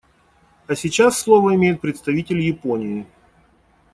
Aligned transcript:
А 0.65 0.73
сейчас 0.73 1.19
слово 1.19 1.53
имеет 1.53 1.79
представитель 1.79 2.39
Японии. 2.39 3.05